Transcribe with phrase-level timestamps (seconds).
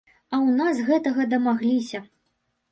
[0.17, 2.05] А ў нас гэтага дамагліся.